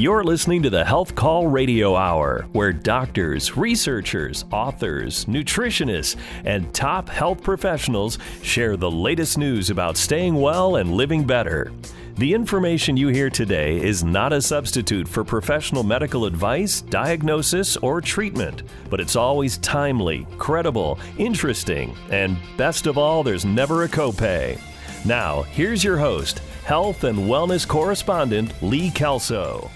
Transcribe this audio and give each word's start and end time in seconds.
You're 0.00 0.24
listening 0.24 0.62
to 0.62 0.70
the 0.70 0.82
Health 0.82 1.14
Call 1.14 1.46
Radio 1.46 1.94
Hour, 1.94 2.46
where 2.52 2.72
doctors, 2.72 3.54
researchers, 3.54 4.46
authors, 4.50 5.26
nutritionists, 5.26 6.16
and 6.46 6.72
top 6.72 7.10
health 7.10 7.42
professionals 7.42 8.16
share 8.40 8.78
the 8.78 8.90
latest 8.90 9.36
news 9.36 9.68
about 9.68 9.98
staying 9.98 10.36
well 10.36 10.76
and 10.76 10.94
living 10.94 11.24
better. 11.26 11.70
The 12.14 12.32
information 12.32 12.96
you 12.96 13.08
hear 13.08 13.28
today 13.28 13.76
is 13.76 14.02
not 14.02 14.32
a 14.32 14.40
substitute 14.40 15.06
for 15.06 15.22
professional 15.22 15.82
medical 15.82 16.24
advice, 16.24 16.80
diagnosis, 16.80 17.76
or 17.76 18.00
treatment, 18.00 18.62
but 18.88 19.00
it's 19.00 19.16
always 19.16 19.58
timely, 19.58 20.26
credible, 20.38 20.98
interesting, 21.18 21.94
and 22.10 22.38
best 22.56 22.86
of 22.86 22.96
all, 22.96 23.22
there's 23.22 23.44
never 23.44 23.82
a 23.82 23.88
copay. 23.88 24.58
Now, 25.04 25.42
here's 25.42 25.84
your 25.84 25.98
host, 25.98 26.38
health 26.64 27.04
and 27.04 27.18
wellness 27.18 27.68
correspondent 27.68 28.54
Lee 28.62 28.90
Kelso. 28.90 29.70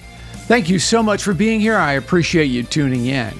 Thank 0.47 0.69
you 0.69 0.79
so 0.79 1.03
much 1.03 1.23
for 1.23 1.33
being 1.33 1.59
here. 1.59 1.75
I 1.75 1.93
appreciate 1.93 2.51
you 2.51 2.65
tuning 2.65 3.07
in. 3.07 3.33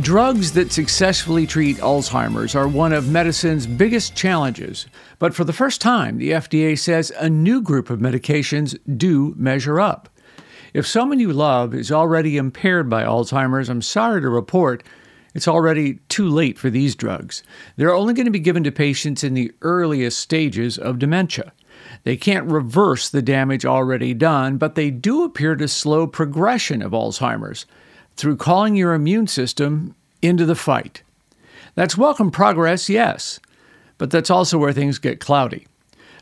Drugs 0.00 0.52
that 0.52 0.70
successfully 0.70 1.48
treat 1.48 1.78
Alzheimer's 1.78 2.54
are 2.54 2.68
one 2.68 2.92
of 2.92 3.10
medicine's 3.10 3.66
biggest 3.66 4.14
challenges. 4.14 4.86
But 5.18 5.34
for 5.34 5.42
the 5.42 5.52
first 5.52 5.80
time, 5.80 6.18
the 6.18 6.30
FDA 6.30 6.78
says 6.78 7.10
a 7.18 7.28
new 7.28 7.60
group 7.60 7.90
of 7.90 7.98
medications 7.98 8.78
do 8.96 9.34
measure 9.36 9.80
up. 9.80 10.08
If 10.72 10.86
someone 10.86 11.18
you 11.18 11.32
love 11.32 11.74
is 11.74 11.90
already 11.90 12.36
impaired 12.36 12.88
by 12.88 13.02
Alzheimer's, 13.02 13.68
I'm 13.68 13.82
sorry 13.82 14.20
to 14.20 14.28
report 14.28 14.84
it's 15.34 15.48
already 15.48 15.94
too 16.08 16.28
late 16.28 16.56
for 16.56 16.70
these 16.70 16.94
drugs. 16.94 17.42
They're 17.74 17.92
only 17.92 18.14
going 18.14 18.26
to 18.26 18.30
be 18.30 18.38
given 18.38 18.62
to 18.62 18.70
patients 18.70 19.24
in 19.24 19.34
the 19.34 19.50
earliest 19.62 20.20
stages 20.20 20.78
of 20.78 21.00
dementia. 21.00 21.52
They 22.04 22.16
can't 22.16 22.50
reverse 22.50 23.08
the 23.08 23.22
damage 23.22 23.64
already 23.64 24.14
done, 24.14 24.58
but 24.58 24.74
they 24.74 24.90
do 24.90 25.24
appear 25.24 25.56
to 25.56 25.66
slow 25.66 26.06
progression 26.06 26.82
of 26.82 26.92
Alzheimer's 26.92 27.66
through 28.16 28.36
calling 28.36 28.76
your 28.76 28.94
immune 28.94 29.26
system 29.26 29.94
into 30.22 30.44
the 30.44 30.54
fight. 30.54 31.02
That's 31.74 31.96
welcome 31.96 32.30
progress, 32.30 32.88
yes, 32.88 33.40
but 33.98 34.10
that's 34.10 34.30
also 34.30 34.58
where 34.58 34.72
things 34.72 34.98
get 34.98 35.18
cloudy. 35.18 35.66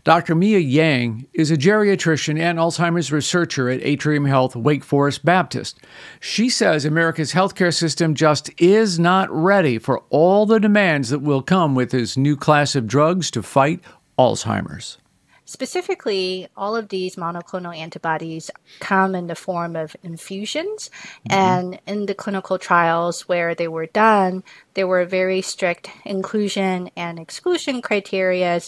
Dr. 0.04 0.34
Mia 0.34 0.58
Yang 0.58 1.26
is 1.32 1.52
a 1.52 1.56
geriatrician 1.56 2.36
and 2.36 2.58
Alzheimer's 2.58 3.12
researcher 3.12 3.68
at 3.68 3.82
Atrium 3.82 4.24
Health 4.24 4.56
Wake 4.56 4.82
Forest 4.82 5.24
Baptist. 5.24 5.78
She 6.18 6.48
says 6.48 6.84
America's 6.84 7.32
healthcare 7.32 7.72
system 7.72 8.14
just 8.14 8.50
is 8.60 8.98
not 8.98 9.30
ready 9.30 9.78
for 9.78 10.02
all 10.10 10.44
the 10.44 10.58
demands 10.58 11.10
that 11.10 11.20
will 11.20 11.42
come 11.42 11.76
with 11.76 11.90
this 11.90 12.16
new 12.16 12.36
class 12.36 12.74
of 12.74 12.88
drugs 12.88 13.30
to 13.32 13.42
fight 13.42 13.80
Alzheimer's. 14.18 14.98
Specifically, 15.44 16.48
all 16.56 16.76
of 16.76 16.88
these 16.88 17.16
monoclonal 17.16 17.76
antibodies 17.76 18.50
come 18.78 19.14
in 19.14 19.26
the 19.26 19.34
form 19.34 19.74
of 19.74 19.96
infusions. 20.02 20.88
Mm-hmm. 21.28 21.32
And 21.32 21.80
in 21.86 22.06
the 22.06 22.14
clinical 22.14 22.58
trials 22.58 23.28
where 23.28 23.54
they 23.54 23.68
were 23.68 23.86
done, 23.86 24.44
there 24.74 24.86
were 24.86 25.04
very 25.04 25.42
strict 25.42 25.90
inclusion 26.04 26.90
and 26.96 27.18
exclusion 27.18 27.82
criteria 27.82 28.60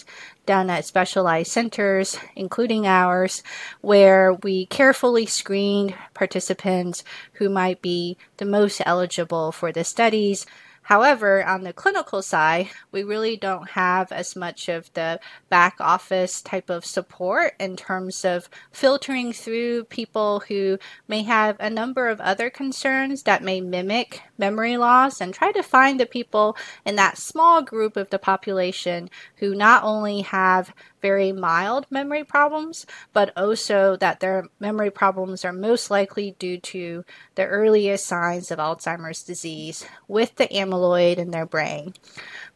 done 0.45 0.69
at 0.69 0.85
specialized 0.85 1.51
centers, 1.51 2.17
including 2.35 2.85
ours, 2.85 3.41
where 3.81 4.33
we 4.33 4.65
carefully 4.67 5.25
screened 5.25 5.95
participants 6.13 7.03
who 7.33 7.49
might 7.49 7.81
be 7.81 8.17
the 8.37 8.45
most 8.45 8.81
eligible 8.85 9.51
for 9.51 9.71
the 9.71 9.83
studies 9.83 10.45
However, 10.85 11.43
on 11.43 11.63
the 11.63 11.73
clinical 11.73 12.21
side, 12.21 12.69
we 12.91 13.03
really 13.03 13.37
don't 13.37 13.71
have 13.71 14.11
as 14.11 14.35
much 14.35 14.69
of 14.69 14.93
the 14.93 15.19
back 15.49 15.77
office 15.79 16.43
type 16.43 16.69
of 16.69 16.85
support 16.85 17.53
in 17.59 17.75
terms 17.75 18.23
of 18.23 18.47
filtering 18.71 19.33
through 19.33 19.85
people 19.85 20.41
who 20.47 20.77
may 21.07 21.23
have 21.23 21.57
a 21.59 21.71
number 21.71 22.07
of 22.07 22.21
other 22.21 22.51
concerns 22.51 23.23
that 23.23 23.41
may 23.41 23.61
mimic 23.61 24.21
memory 24.37 24.77
loss 24.77 25.21
and 25.21 25.33
try 25.33 25.51
to 25.53 25.63
find 25.63 25.99
the 25.99 26.05
people 26.05 26.55
in 26.85 26.95
that 26.97 27.17
small 27.17 27.63
group 27.63 27.97
of 27.97 28.11
the 28.11 28.19
population 28.19 29.09
who 29.37 29.55
not 29.55 29.83
only 29.83 30.21
have 30.21 30.71
very 31.05 31.31
mild 31.31 31.85
memory 31.91 32.23
problems, 32.23 32.83
but 33.13 33.31
also 33.37 33.95
that 33.97 34.21
their 34.21 34.43
memory 34.59 34.89
problems 34.89 35.45
are 35.45 35.53
most 35.53 35.91
likely 35.91 36.35
due 36.39 36.57
to 36.57 37.05
the 37.35 37.45
earliest 37.45 38.07
signs 38.07 38.49
of 38.49 38.57
Alzheimer's 38.57 39.21
disease 39.21 39.85
with 40.07 40.35
the 40.37 40.47
amyloid 40.47 41.17
in 41.17 41.29
their 41.29 41.45
brain. 41.45 41.93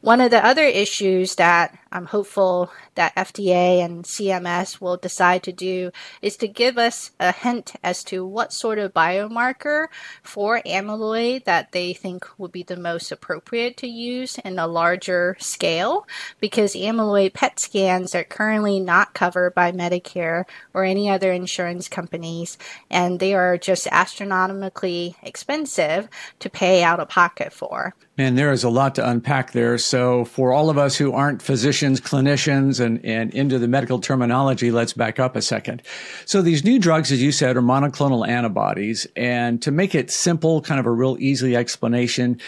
One 0.01 0.21
of 0.21 0.31
the 0.31 0.43
other 0.43 0.63
issues 0.63 1.35
that 1.35 1.77
I'm 1.91 2.05
hopeful 2.05 2.71
that 2.95 3.15
FDA 3.17 3.83
and 3.83 4.05
CMS 4.05 4.79
will 4.79 4.95
decide 4.95 5.43
to 5.43 5.51
do 5.51 5.91
is 6.21 6.37
to 6.37 6.47
give 6.47 6.77
us 6.77 7.11
a 7.19 7.33
hint 7.33 7.73
as 7.83 8.05
to 8.05 8.25
what 8.25 8.53
sort 8.53 8.79
of 8.79 8.93
biomarker 8.93 9.87
for 10.23 10.61
amyloid 10.65 11.43
that 11.43 11.73
they 11.73 11.91
think 11.91 12.25
would 12.37 12.53
be 12.53 12.63
the 12.63 12.77
most 12.77 13.11
appropriate 13.11 13.75
to 13.77 13.87
use 13.87 14.37
in 14.37 14.57
a 14.57 14.67
larger 14.67 15.35
scale 15.37 16.07
because 16.39 16.75
amyloid 16.75 17.33
PET 17.33 17.59
scans 17.59 18.15
are 18.15 18.23
currently 18.23 18.79
not 18.79 19.13
covered 19.13 19.53
by 19.53 19.73
Medicare 19.73 20.45
or 20.73 20.85
any 20.85 21.09
other 21.09 21.33
insurance 21.33 21.89
companies 21.89 22.57
and 22.89 23.19
they 23.19 23.33
are 23.33 23.57
just 23.57 23.85
astronomically 23.87 25.17
expensive 25.23 26.07
to 26.39 26.49
pay 26.49 26.83
out 26.83 27.01
of 27.01 27.09
pocket 27.09 27.51
for. 27.51 27.93
Man, 28.19 28.35
there 28.35 28.51
is 28.51 28.65
a 28.65 28.69
lot 28.69 28.95
to 28.95 29.09
unpack 29.09 29.53
there. 29.53 29.77
So, 29.77 30.25
for 30.25 30.51
all 30.51 30.69
of 30.69 30.77
us 30.77 30.97
who 30.97 31.13
aren't 31.13 31.41
physicians, 31.41 32.01
clinicians, 32.01 32.81
and, 32.81 32.99
and 33.05 33.33
into 33.33 33.57
the 33.57 33.67
medical 33.69 33.97
terminology, 33.97 34.71
let's 34.71 34.91
back 34.91 35.19
up 35.19 35.37
a 35.37 35.41
second. 35.41 35.81
So, 36.25 36.41
these 36.41 36.65
new 36.65 36.79
drugs, 36.79 37.13
as 37.13 37.21
you 37.23 37.31
said, 37.31 37.55
are 37.55 37.61
monoclonal 37.61 38.27
antibodies. 38.27 39.07
And 39.15 39.61
to 39.61 39.71
make 39.71 39.95
it 39.95 40.11
simple, 40.11 40.59
kind 40.59 40.81
of 40.81 40.85
a 40.85 40.91
real 40.91 41.15
easy 41.21 41.55
explanation, 41.55 42.41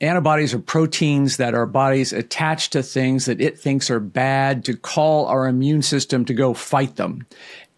antibodies 0.00 0.54
are 0.54 0.58
proteins 0.58 1.36
that 1.36 1.54
our 1.54 1.66
bodies 1.66 2.12
attach 2.12 2.70
to 2.70 2.82
things 2.82 3.26
that 3.26 3.40
it 3.40 3.56
thinks 3.56 3.92
are 3.92 4.00
bad 4.00 4.64
to 4.64 4.76
call 4.76 5.26
our 5.26 5.46
immune 5.46 5.82
system 5.82 6.24
to 6.24 6.34
go 6.34 6.52
fight 6.52 6.96
them. 6.96 7.24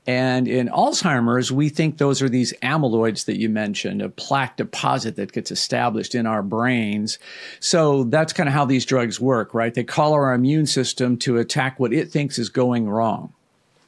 And 0.06 0.46
in 0.46 0.68
Alzheimer's, 0.68 1.50
we 1.50 1.70
think 1.70 1.96
those 1.96 2.20
are 2.20 2.28
these 2.28 2.52
amyloids 2.62 3.24
that 3.24 3.38
you 3.38 3.48
mentioned, 3.48 4.02
a 4.02 4.10
plaque 4.10 4.58
deposit 4.58 5.16
that 5.16 5.32
gets 5.32 5.50
established 5.50 6.14
in 6.14 6.26
our 6.26 6.42
brains. 6.42 7.18
So 7.58 8.04
that's 8.04 8.34
kind 8.34 8.48
of 8.48 8.52
how 8.52 8.66
these 8.66 8.84
drugs 8.84 9.18
work, 9.18 9.54
right? 9.54 9.72
They 9.72 9.84
call 9.84 10.12
our 10.12 10.34
immune 10.34 10.66
system 10.66 11.16
to 11.18 11.38
attack 11.38 11.80
what 11.80 11.94
it 11.94 12.10
thinks 12.10 12.38
is 12.38 12.50
going 12.50 12.88
wrong. 12.88 13.32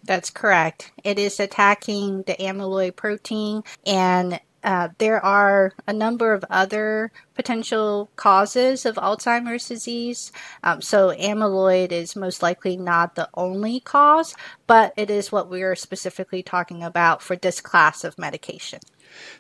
That's 0.05 0.31
correct. 0.31 0.93
It 1.05 1.19
is 1.19 1.39
attacking 1.41 2.23
the 2.23 2.35
amyloid 2.35 2.97
protein 2.97 3.63
and 3.85 4.41
uh, 4.67 4.89
there 4.99 5.25
are 5.25 5.73
a 5.87 5.93
number 5.93 6.33
of 6.33 6.45
other 6.51 7.13
potential 7.35 8.11
causes 8.17 8.85
of 8.85 8.97
Alzheimer's 8.97 9.69
disease. 9.69 10.33
Um, 10.65 10.83
so, 10.83 11.15
amyloid 11.17 11.93
is 11.93 12.17
most 12.17 12.43
likely 12.43 12.77
not 12.77 13.15
the 13.15 13.29
only 13.35 13.79
cause, 13.79 14.35
but 14.67 14.93
it 14.97 15.09
is 15.09 15.31
what 15.31 15.49
we 15.49 15.63
are 15.63 15.77
specifically 15.77 16.43
talking 16.43 16.83
about 16.83 17.23
for 17.23 17.37
this 17.37 17.61
class 17.61 18.03
of 18.03 18.19
medication. 18.19 18.81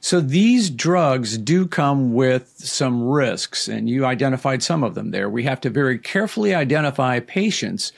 So, 0.00 0.20
these 0.20 0.70
drugs 0.70 1.36
do 1.38 1.66
come 1.66 2.14
with 2.14 2.48
some 2.58 3.02
risks, 3.02 3.66
and 3.66 3.90
you 3.90 4.06
identified 4.06 4.62
some 4.62 4.84
of 4.84 4.94
them 4.94 5.10
there. 5.10 5.28
We 5.28 5.42
have 5.42 5.60
to 5.62 5.70
very 5.70 5.98
carefully 5.98 6.54
identify 6.54 7.18
patients 7.18 7.92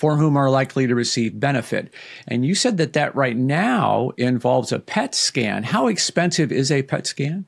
for 0.00 0.16
whom 0.16 0.34
are 0.34 0.48
likely 0.48 0.86
to 0.86 0.94
receive 0.94 1.38
benefit. 1.38 1.92
And 2.26 2.42
you 2.42 2.54
said 2.54 2.78
that 2.78 2.94
that 2.94 3.14
right 3.14 3.36
now 3.36 4.12
involves 4.16 4.72
a 4.72 4.78
PET 4.78 5.14
scan. 5.14 5.62
How 5.62 5.88
expensive 5.88 6.50
is 6.50 6.72
a 6.72 6.82
PET 6.82 7.06
scan? 7.06 7.44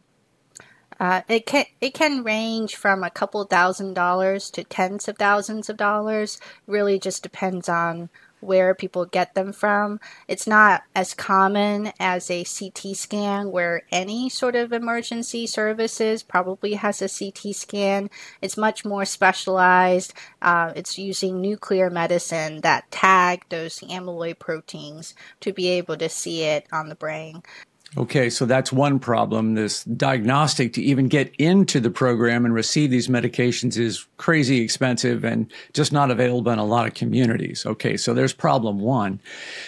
Uh, 1.00 1.22
it 1.28 1.46
can 1.46 1.64
it 1.80 1.94
can 1.94 2.22
range 2.22 2.76
from 2.76 3.02
a 3.02 3.10
couple 3.10 3.42
thousand 3.44 3.94
dollars 3.94 4.50
to 4.50 4.64
tens 4.64 5.08
of 5.08 5.16
thousands 5.16 5.70
of 5.70 5.78
dollars. 5.78 6.38
Really, 6.66 6.98
just 6.98 7.22
depends 7.22 7.70
on 7.70 8.10
where 8.42 8.74
people 8.74 9.06
get 9.06 9.34
them 9.34 9.52
from. 9.52 10.00
It's 10.28 10.46
not 10.46 10.82
as 10.94 11.14
common 11.14 11.92
as 12.00 12.30
a 12.30 12.44
CT 12.44 12.96
scan 12.96 13.50
where 13.50 13.82
any 13.90 14.28
sort 14.28 14.56
of 14.56 14.72
emergency 14.72 15.46
services 15.46 16.22
probably 16.22 16.74
has 16.74 17.00
a 17.02 17.08
CT 17.08 17.54
scan. 17.54 18.10
It's 18.40 18.56
much 18.56 18.84
more 18.84 19.04
specialized. 19.04 20.14
Uh, 20.40 20.72
it's 20.76 20.98
using 20.98 21.40
nuclear 21.40 21.90
medicine 21.90 22.60
that 22.62 22.90
tag 22.90 23.44
those 23.48 23.80
amyloid 23.80 24.38
proteins 24.38 25.14
to 25.40 25.52
be 25.52 25.68
able 25.68 25.96
to 25.96 26.08
see 26.08 26.42
it 26.42 26.66
on 26.72 26.88
the 26.88 26.94
brain. 26.94 27.42
Okay, 27.98 28.30
so 28.30 28.46
that's 28.46 28.72
one 28.72 28.98
problem. 28.98 29.54
This 29.54 29.84
diagnostic 29.84 30.72
to 30.74 30.82
even 30.82 31.08
get 31.08 31.30
into 31.36 31.78
the 31.78 31.90
program 31.90 32.46
and 32.46 32.54
receive 32.54 32.90
these 32.90 33.08
medications 33.08 33.76
is 33.76 34.06
crazy 34.16 34.62
expensive 34.62 35.24
and 35.24 35.52
just 35.74 35.92
not 35.92 36.10
available 36.10 36.50
in 36.52 36.58
a 36.58 36.64
lot 36.64 36.86
of 36.86 36.94
communities. 36.94 37.66
Okay, 37.66 37.98
so 37.98 38.14
there's 38.14 38.32
problem 38.32 38.78
one. 38.78 39.20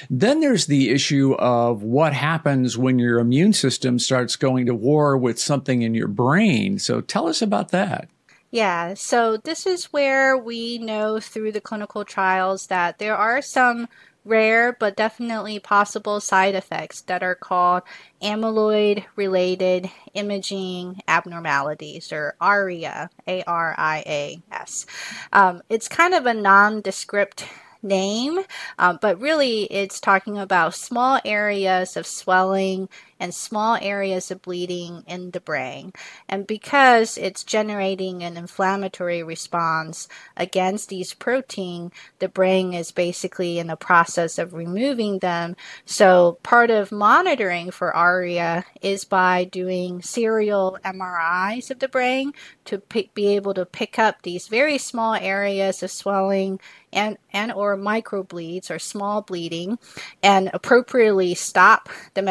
Then 0.08 0.40
there's 0.40 0.66
the 0.66 0.88
issue 0.88 1.34
of 1.34 1.82
what 1.82 2.14
happens 2.14 2.78
when 2.78 2.98
your 2.98 3.18
immune 3.18 3.52
system 3.52 3.98
starts 3.98 4.36
going 4.36 4.64
to 4.66 4.74
war 4.74 5.18
with 5.18 5.38
something 5.38 5.82
in 5.82 5.94
your 5.94 6.08
brain. 6.08 6.78
So 6.78 7.02
tell 7.02 7.28
us 7.28 7.42
about 7.42 7.72
that. 7.72 8.08
Yeah, 8.50 8.94
so 8.94 9.36
this 9.36 9.66
is 9.66 9.86
where 9.86 10.38
we 10.38 10.78
know 10.78 11.20
through 11.20 11.52
the 11.52 11.60
clinical 11.60 12.04
trials 12.04 12.68
that 12.68 12.98
there 12.98 13.16
are 13.16 13.42
some 13.42 13.88
rare 14.24 14.76
but 14.78 14.96
definitely 14.96 15.58
possible 15.58 16.20
side 16.20 16.54
effects 16.54 17.02
that 17.02 17.22
are 17.22 17.34
called 17.34 17.82
amyloid 18.22 19.04
related 19.16 19.90
imaging 20.14 21.00
abnormalities 21.06 22.12
or 22.12 22.34
ARIA, 22.40 23.10
A 23.26 23.42
R 23.44 23.74
I 23.76 24.02
A 24.06 24.42
S. 24.52 24.86
Um, 25.32 25.62
it's 25.68 25.88
kind 25.88 26.14
of 26.14 26.26
a 26.26 26.34
nondescript 26.34 27.46
name, 27.82 28.40
uh, 28.78 28.96
but 29.00 29.20
really 29.20 29.64
it's 29.64 30.00
talking 30.00 30.38
about 30.38 30.74
small 30.74 31.20
areas 31.24 31.96
of 31.96 32.06
swelling 32.06 32.88
and 33.20 33.34
small 33.34 33.76
areas 33.80 34.30
of 34.30 34.42
bleeding 34.42 35.04
in 35.06 35.30
the 35.30 35.40
brain. 35.40 35.92
And 36.28 36.46
because 36.46 37.16
it's 37.16 37.44
generating 37.44 38.22
an 38.22 38.36
inflammatory 38.36 39.22
response 39.22 40.08
against 40.36 40.88
these 40.88 41.14
protein, 41.14 41.92
the 42.18 42.28
brain 42.28 42.74
is 42.74 42.90
basically 42.90 43.58
in 43.58 43.66
the 43.66 43.76
process 43.76 44.38
of 44.38 44.54
removing 44.54 45.18
them. 45.20 45.56
So 45.84 46.38
part 46.42 46.70
of 46.70 46.92
monitoring 46.92 47.70
for 47.70 47.94
ARIA 47.94 48.64
is 48.82 49.04
by 49.04 49.44
doing 49.44 50.02
serial 50.02 50.78
MRIs 50.84 51.70
of 51.70 51.78
the 51.78 51.88
brain 51.88 52.32
to 52.66 52.82
be 53.14 53.28
able 53.28 53.54
to 53.54 53.66
pick 53.66 53.98
up 53.98 54.22
these 54.22 54.48
very 54.48 54.78
small 54.78 55.14
areas 55.14 55.82
of 55.82 55.90
swelling 55.90 56.60
and, 56.92 57.18
and 57.32 57.52
or 57.52 57.76
microbleeds 57.76 58.70
or 58.70 58.78
small 58.78 59.20
bleeding 59.20 59.78
and 60.22 60.50
appropriately 60.54 61.34
stop 61.34 61.88
the 62.14 62.22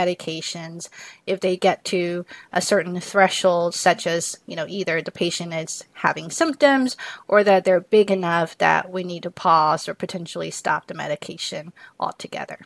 medications 0.74 0.90
if 1.26 1.40
they 1.40 1.58
get 1.58 1.84
to 1.86 2.26
a 2.52 2.62
certain 2.62 3.00
threshold 3.00 3.74
such 3.74 4.08
as 4.08 4.40
you 4.46 4.56
know 4.56 4.66
either 4.68 5.02
the 5.02 5.12
patient 5.12 5.54
is 5.54 5.84
having 5.94 6.30
symptoms 6.30 6.98
or 7.28 7.44
that 7.44 7.64
they're 7.64 7.80
big 7.80 8.12
enough 8.12 8.58
that 8.58 8.92
we 8.92 9.04
need 9.04 9.24
to 9.24 9.32
pause 9.32 9.88
or 9.88 9.94
potentially 9.94 10.52
stop 10.52 10.88
the 10.88 10.94
medication 10.94 11.74
altogether 12.00 12.60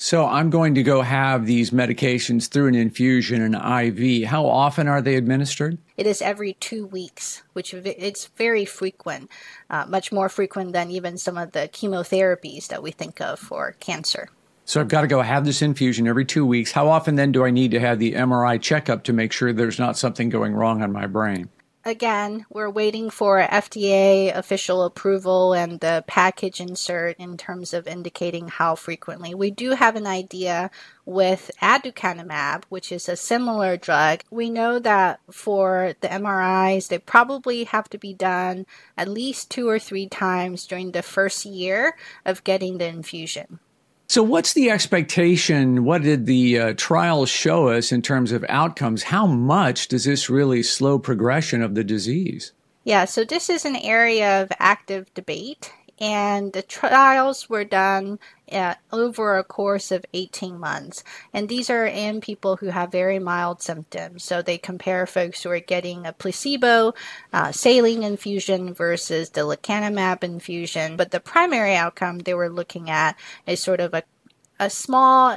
so 0.00 0.26
I'm 0.26 0.48
going 0.48 0.76
to 0.76 0.84
go 0.84 1.02
have 1.02 1.44
these 1.44 1.72
medications 1.72 2.48
through 2.48 2.68
an 2.68 2.76
infusion, 2.76 3.42
an 3.42 3.54
IV. 3.56 4.28
How 4.28 4.46
often 4.46 4.86
are 4.86 5.02
they 5.02 5.16
administered? 5.16 5.76
It 5.96 6.06
is 6.06 6.22
every 6.22 6.52
two 6.52 6.86
weeks, 6.86 7.42
which 7.52 7.74
it's 7.74 8.26
very 8.36 8.64
frequent, 8.64 9.28
uh, 9.68 9.86
much 9.86 10.12
more 10.12 10.28
frequent 10.28 10.72
than 10.72 10.92
even 10.92 11.18
some 11.18 11.36
of 11.36 11.50
the 11.50 11.68
chemotherapies 11.72 12.68
that 12.68 12.80
we 12.80 12.92
think 12.92 13.20
of 13.20 13.40
for 13.40 13.74
cancer. 13.80 14.28
So 14.68 14.82
I've 14.82 14.88
got 14.88 15.00
to 15.00 15.06
go 15.06 15.22
have 15.22 15.46
this 15.46 15.62
infusion 15.62 16.06
every 16.06 16.26
two 16.26 16.44
weeks. 16.44 16.72
How 16.72 16.90
often 16.90 17.14
then 17.14 17.32
do 17.32 17.42
I 17.42 17.50
need 17.50 17.70
to 17.70 17.80
have 17.80 17.98
the 17.98 18.12
MRI 18.12 18.60
checkup 18.60 19.02
to 19.04 19.14
make 19.14 19.32
sure 19.32 19.50
there's 19.50 19.78
not 19.78 19.96
something 19.96 20.28
going 20.28 20.54
wrong 20.54 20.82
on 20.82 20.92
my 20.92 21.06
brain? 21.06 21.48
again, 21.88 22.44
we're 22.50 22.70
waiting 22.70 23.08
for 23.10 23.40
FDA 23.40 24.34
official 24.34 24.84
approval 24.84 25.54
and 25.54 25.80
the 25.80 26.04
package 26.06 26.60
insert 26.60 27.16
in 27.18 27.36
terms 27.36 27.72
of 27.72 27.86
indicating 27.86 28.48
how 28.48 28.74
frequently. 28.74 29.34
We 29.34 29.50
do 29.50 29.70
have 29.70 29.96
an 29.96 30.06
idea 30.06 30.70
with 31.06 31.50
aducanumab, 31.62 32.64
which 32.68 32.92
is 32.92 33.08
a 33.08 33.16
similar 33.16 33.76
drug. 33.76 34.20
We 34.30 34.50
know 34.50 34.78
that 34.78 35.20
for 35.30 35.94
the 36.00 36.08
MRIs, 36.08 36.88
they 36.88 36.98
probably 36.98 37.64
have 37.64 37.88
to 37.90 37.98
be 37.98 38.12
done 38.12 38.66
at 38.96 39.08
least 39.08 39.50
two 39.50 39.68
or 39.68 39.78
three 39.78 40.08
times 40.08 40.66
during 40.66 40.92
the 40.92 41.02
first 41.02 41.46
year 41.46 41.96
of 42.24 42.44
getting 42.44 42.78
the 42.78 42.86
infusion. 42.86 43.60
So, 44.10 44.22
what's 44.22 44.54
the 44.54 44.70
expectation? 44.70 45.84
What 45.84 46.00
did 46.00 46.24
the 46.24 46.58
uh, 46.58 46.74
trials 46.78 47.28
show 47.28 47.68
us 47.68 47.92
in 47.92 48.00
terms 48.00 48.32
of 48.32 48.42
outcomes? 48.48 49.02
How 49.02 49.26
much 49.26 49.88
does 49.88 50.04
this 50.04 50.30
really 50.30 50.62
slow 50.62 50.98
progression 50.98 51.62
of 51.62 51.74
the 51.74 51.84
disease? 51.84 52.52
Yeah, 52.84 53.04
so 53.04 53.22
this 53.22 53.50
is 53.50 53.66
an 53.66 53.76
area 53.76 54.40
of 54.40 54.48
active 54.58 55.12
debate 55.12 55.74
and 56.00 56.52
the 56.52 56.62
trials 56.62 57.48
were 57.48 57.64
done 57.64 58.18
uh, 58.50 58.74
over 58.92 59.36
a 59.36 59.44
course 59.44 59.90
of 59.90 60.06
18 60.14 60.58
months. 60.58 61.02
And 61.32 61.48
these 61.48 61.68
are 61.70 61.86
in 61.86 62.20
people 62.20 62.56
who 62.56 62.68
have 62.68 62.92
very 62.92 63.18
mild 63.18 63.62
symptoms. 63.62 64.24
So 64.24 64.40
they 64.40 64.58
compare 64.58 65.06
folks 65.06 65.42
who 65.42 65.50
are 65.50 65.60
getting 65.60 66.06
a 66.06 66.12
placebo 66.12 66.94
uh, 67.32 67.52
saline 67.52 68.02
infusion 68.02 68.72
versus 68.72 69.30
the 69.30 69.42
lecanemab 69.42 70.22
infusion. 70.22 70.96
But 70.96 71.10
the 71.10 71.20
primary 71.20 71.74
outcome 71.74 72.20
they 72.20 72.34
were 72.34 72.50
looking 72.50 72.88
at 72.88 73.16
is 73.46 73.60
sort 73.60 73.80
of 73.80 73.94
a, 73.94 74.04
a 74.60 74.70
small 74.70 75.36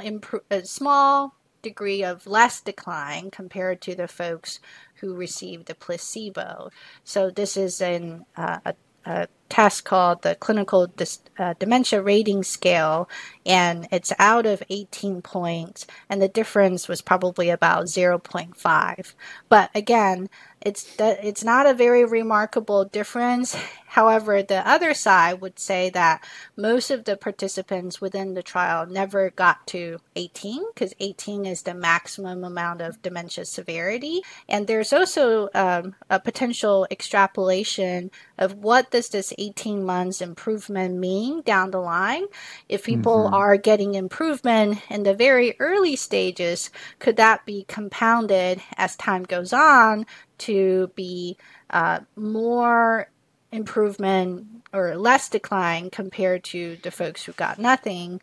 a 0.50 0.64
small 0.64 1.34
degree 1.60 2.02
of 2.02 2.26
less 2.26 2.60
decline 2.60 3.30
compared 3.30 3.80
to 3.80 3.94
the 3.94 4.08
folks 4.08 4.58
who 4.96 5.14
received 5.14 5.66
the 5.66 5.74
placebo. 5.74 6.70
So 7.04 7.30
this 7.30 7.56
is 7.56 7.80
in 7.80 8.24
uh, 8.36 8.58
a 8.64 8.74
a 9.04 9.28
test 9.52 9.84
called 9.84 10.22
the 10.22 10.34
Clinical 10.34 10.86
Dis- 10.86 11.20
uh, 11.38 11.52
Dementia 11.58 12.00
Rating 12.00 12.42
Scale, 12.42 13.06
and 13.44 13.86
it's 13.92 14.10
out 14.18 14.46
of 14.46 14.62
18 14.70 15.20
points, 15.20 15.86
and 16.08 16.22
the 16.22 16.28
difference 16.28 16.88
was 16.88 17.02
probably 17.02 17.50
about 17.50 17.84
0.5. 17.84 19.14
But 19.50 19.70
again, 19.74 20.30
it's 20.64 20.96
it's 20.98 21.44
not 21.44 21.66
a 21.66 21.74
very 21.74 22.04
remarkable 22.04 22.84
difference. 22.84 23.54
However, 23.88 24.42
the 24.42 24.66
other 24.66 24.94
side 24.94 25.40
would 25.42 25.58
say 25.58 25.90
that 25.90 26.24
most 26.56 26.90
of 26.90 27.04
the 27.04 27.16
participants 27.16 28.00
within 28.00 28.34
the 28.34 28.42
trial 28.42 28.86
never 28.86 29.30
got 29.30 29.66
to 29.68 29.98
18 30.16 30.64
because 30.72 30.94
18 31.00 31.44
is 31.44 31.62
the 31.62 31.74
maximum 31.74 32.44
amount 32.44 32.80
of 32.80 33.02
dementia 33.02 33.44
severity. 33.44 34.22
And 34.48 34.66
there's 34.66 34.92
also 34.92 35.50
um, 35.54 35.94
a 36.08 36.20
potential 36.20 36.86
extrapolation 36.90 38.10
of 38.38 38.54
what 38.54 38.90
does 38.90 39.10
this 39.10 39.34
18 39.42 39.84
months 39.84 40.20
improvement 40.20 40.98
mean 40.98 41.42
down 41.42 41.70
the 41.70 41.80
line. 41.80 42.24
If 42.68 42.84
people 42.84 43.24
mm-hmm. 43.24 43.34
are 43.34 43.56
getting 43.56 43.94
improvement 43.94 44.78
in 44.88 45.02
the 45.02 45.14
very 45.14 45.54
early 45.58 45.96
stages, 45.96 46.70
could 46.98 47.16
that 47.16 47.44
be 47.44 47.64
compounded 47.68 48.62
as 48.76 48.96
time 48.96 49.24
goes 49.24 49.52
on 49.52 50.06
to 50.38 50.90
be 50.94 51.36
uh, 51.70 52.00
more 52.16 53.10
improvement 53.50 54.46
or 54.72 54.96
less 54.96 55.28
decline 55.28 55.90
compared 55.90 56.44
to 56.44 56.76
the 56.82 56.90
folks 56.90 57.24
who 57.24 57.32
got 57.32 57.58
nothing 57.58 58.20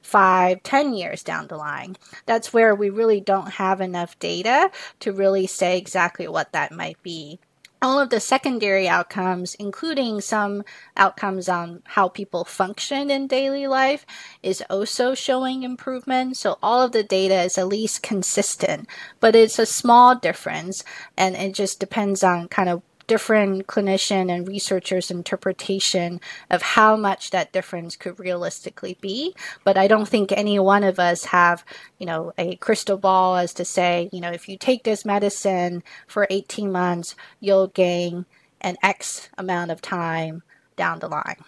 five, 0.00 0.62
ten 0.62 0.94
years 0.94 1.22
down 1.22 1.46
the 1.46 1.56
line. 1.56 1.96
That's 2.26 2.52
where 2.52 2.74
we 2.74 2.90
really 2.90 3.20
don't 3.20 3.52
have 3.52 3.80
enough 3.80 4.18
data 4.18 4.70
to 5.00 5.12
really 5.12 5.46
say 5.46 5.78
exactly 5.78 6.26
what 6.26 6.52
that 6.52 6.72
might 6.72 7.00
be 7.02 7.38
all 7.82 8.00
of 8.00 8.10
the 8.10 8.20
secondary 8.20 8.88
outcomes, 8.88 9.54
including 9.56 10.20
some 10.20 10.62
outcomes 10.96 11.48
on 11.48 11.82
how 11.84 12.08
people 12.08 12.44
function 12.44 13.10
in 13.10 13.26
daily 13.26 13.66
life, 13.66 14.06
is 14.42 14.62
also 14.70 15.14
showing 15.14 15.64
improvement. 15.64 16.36
So 16.36 16.58
all 16.62 16.80
of 16.82 16.92
the 16.92 17.02
data 17.02 17.42
is 17.42 17.58
at 17.58 17.68
least 17.68 18.02
consistent, 18.02 18.88
but 19.20 19.34
it's 19.34 19.58
a 19.58 19.66
small 19.66 20.14
difference 20.14 20.84
and 21.16 21.34
it 21.34 21.54
just 21.54 21.80
depends 21.80 22.22
on 22.22 22.48
kind 22.48 22.68
of 22.68 22.82
different 23.12 23.66
clinician 23.66 24.34
and 24.34 24.48
researchers' 24.48 25.10
interpretation 25.10 26.18
of 26.48 26.62
how 26.62 26.96
much 26.96 27.30
that 27.30 27.52
difference 27.52 27.94
could 27.94 28.18
realistically 28.18 28.96
be. 29.02 29.34
But 29.64 29.76
I 29.76 29.86
don't 29.86 30.08
think 30.08 30.32
any 30.32 30.58
one 30.58 30.82
of 30.82 30.98
us 30.98 31.26
have, 31.26 31.62
you 31.98 32.06
know, 32.06 32.32
a 32.38 32.56
crystal 32.56 32.96
ball 32.96 33.36
as 33.36 33.52
to 33.52 33.66
say, 33.66 34.08
you 34.14 34.20
know, 34.22 34.30
if 34.30 34.48
you 34.48 34.56
take 34.56 34.84
this 34.84 35.04
medicine 35.04 35.82
for 36.06 36.26
18 36.30 36.72
months, 36.72 37.14
you'll 37.38 37.66
gain 37.66 38.24
an 38.62 38.78
X 38.82 39.28
amount 39.36 39.70
of 39.70 39.82
time 39.82 40.42
down 40.76 41.00
the 41.00 41.08
line. 41.08 41.44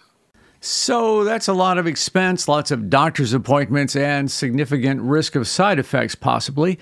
So 0.59 1.23
that's 1.23 1.47
a 1.47 1.53
lot 1.53 1.79
of 1.79 1.87
expense, 1.87 2.47
lots 2.47 2.69
of 2.69 2.91
doctor's 2.91 3.33
appointments, 3.33 3.95
and 3.95 4.29
significant 4.29 5.01
risk 5.01 5.35
of 5.35 5.47
side 5.47 5.79
effects, 5.79 6.13
possibly, 6.13 6.77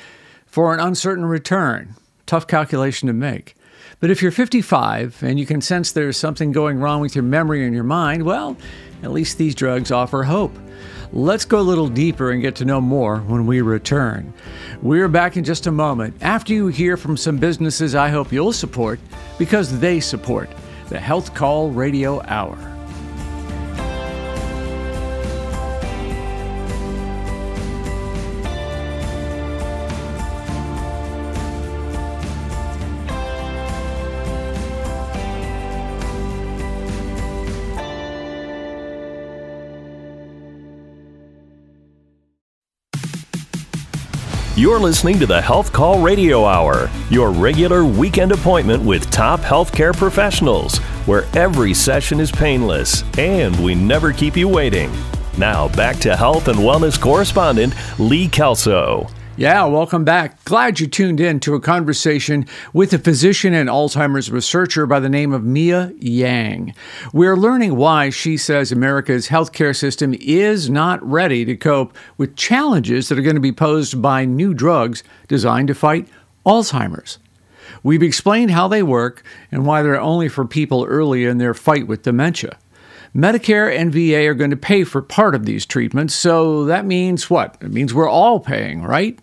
for 0.45 0.73
an 0.73 0.81
uncertain 0.81 1.23
return. 1.23 1.95
Tough 2.25 2.47
calculation 2.47 3.07
to 3.07 3.13
make. 3.13 3.55
But 4.03 4.11
if 4.11 4.21
you're 4.21 4.31
55 4.31 5.23
and 5.23 5.39
you 5.39 5.45
can 5.45 5.61
sense 5.61 5.93
there's 5.93 6.17
something 6.17 6.51
going 6.51 6.77
wrong 6.77 6.99
with 6.99 7.15
your 7.15 7.23
memory 7.23 7.65
and 7.65 7.73
your 7.73 7.85
mind, 7.85 8.23
well, 8.23 8.57
at 9.01 9.13
least 9.13 9.37
these 9.37 9.55
drugs 9.55 9.91
offer 9.91 10.23
hope. 10.23 10.51
Let's 11.13 11.45
go 11.45 11.57
a 11.57 11.61
little 11.61 11.87
deeper 11.87 12.31
and 12.31 12.41
get 12.41 12.53
to 12.55 12.65
know 12.65 12.81
more 12.81 13.19
when 13.19 13.45
we 13.45 13.61
return. 13.61 14.33
We're 14.81 15.07
back 15.07 15.37
in 15.37 15.45
just 15.45 15.67
a 15.67 15.71
moment 15.71 16.17
after 16.19 16.51
you 16.51 16.67
hear 16.67 16.97
from 16.97 17.15
some 17.15 17.37
businesses 17.37 17.95
I 17.95 18.09
hope 18.09 18.33
you'll 18.33 18.51
support 18.51 18.99
because 19.39 19.79
they 19.79 20.01
support 20.01 20.49
the 20.89 20.99
Health 20.99 21.33
Call 21.33 21.69
Radio 21.69 22.21
Hour. 22.23 22.72
You're 44.55 44.77
listening 44.77 45.17
to 45.17 45.25
the 45.25 45.41
Health 45.41 45.73
Call 45.73 45.99
Radio 45.99 46.45
Hour, 46.45 46.87
your 47.09 47.31
regular 47.31 47.83
weekend 47.83 48.31
appointment 48.31 48.83
with 48.83 49.09
top 49.09 49.39
healthcare 49.39 49.97
professionals, 49.97 50.77
where 51.07 51.25
every 51.35 51.73
session 51.73 52.19
is 52.19 52.31
painless 52.31 53.03
and 53.17 53.59
we 53.63 53.73
never 53.73 54.13
keep 54.13 54.37
you 54.37 54.47
waiting. 54.47 54.91
Now, 55.39 55.69
back 55.69 55.97
to 56.01 56.15
health 56.15 56.49
and 56.49 56.59
wellness 56.59 57.01
correspondent 57.01 57.73
Lee 57.97 58.27
Kelso. 58.27 59.09
Yeah, 59.35 59.65
welcome 59.65 60.05
back. 60.05 60.43
Glad 60.43 60.79
you 60.79 60.85
tuned 60.85 61.19
in 61.19 61.39
to 61.39 61.55
a 61.55 61.59
conversation 61.59 62.45
with 62.71 62.93
a 62.93 62.99
physician 62.99 63.55
and 63.55 63.67
Alzheimer's 63.67 64.29
researcher 64.29 64.85
by 64.85 64.99
the 64.99 65.09
name 65.09 65.33
of 65.33 65.43
Mia 65.43 65.91
Yang. 65.97 66.75
We're 67.13 67.35
learning 67.35 67.75
why 67.75 68.11
she 68.11 68.37
says 68.37 68.71
America's 68.71 69.29
healthcare 69.29 69.75
system 69.75 70.13
is 70.21 70.69
not 70.69 71.03
ready 71.03 71.45
to 71.45 71.57
cope 71.57 71.97
with 72.15 72.35
challenges 72.35 73.09
that 73.09 73.17
are 73.17 73.23
going 73.23 73.35
to 73.35 73.41
be 73.41 73.51
posed 73.51 73.99
by 74.03 74.23
new 74.23 74.53
drugs 74.53 75.03
designed 75.27 75.69
to 75.69 75.73
fight 75.73 76.07
Alzheimer's. 76.45 77.17
We've 77.81 78.03
explained 78.03 78.51
how 78.51 78.67
they 78.67 78.83
work 78.83 79.23
and 79.51 79.65
why 79.65 79.81
they're 79.81 79.99
only 79.99 80.29
for 80.29 80.45
people 80.45 80.85
early 80.87 81.25
in 81.25 81.39
their 81.39 81.55
fight 81.55 81.87
with 81.87 82.03
dementia. 82.03 82.59
Medicare 83.15 83.75
and 83.75 83.93
VA 83.93 84.27
are 84.27 84.33
going 84.33 84.49
to 84.49 84.57
pay 84.57 84.83
for 84.83 85.01
part 85.01 85.35
of 85.35 85.45
these 85.45 85.65
treatments, 85.65 86.15
so 86.15 86.65
that 86.65 86.85
means 86.85 87.29
what? 87.29 87.57
It 87.61 87.71
means 87.71 87.93
we're 87.93 88.09
all 88.09 88.39
paying, 88.39 88.81
right? 88.81 89.19